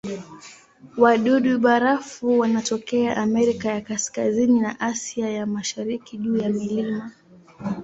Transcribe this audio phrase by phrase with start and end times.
[0.97, 7.11] Wadudu-barafu wanatokea Amerika ya Kaskazini na Asia ya Mashariki juu ya milima.